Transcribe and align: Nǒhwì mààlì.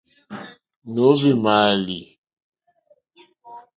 Nǒhwì 0.93 1.31
mààlì. 1.43 1.99